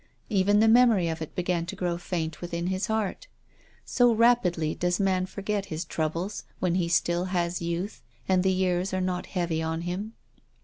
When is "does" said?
4.73-4.99